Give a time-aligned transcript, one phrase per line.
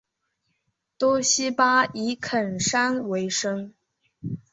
[0.97, 3.71] 多希巴以垦山为生。